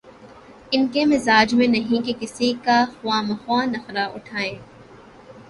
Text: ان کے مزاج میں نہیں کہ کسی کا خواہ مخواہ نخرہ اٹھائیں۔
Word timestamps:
ان 0.71 0.87
کے 0.87 1.05
مزاج 1.05 1.53
میں 1.53 1.67
نہیں 1.67 2.05
کہ 2.05 2.13
کسی 2.19 2.51
کا 2.63 2.83
خواہ 2.93 3.21
مخواہ 3.21 3.65
نخرہ 3.65 4.07
اٹھائیں۔ 4.13 4.55